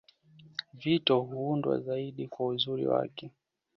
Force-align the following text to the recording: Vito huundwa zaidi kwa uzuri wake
Vito 0.73 1.19
huundwa 1.19 1.79
zaidi 1.79 2.27
kwa 2.27 2.47
uzuri 2.47 2.87
wake 2.87 3.31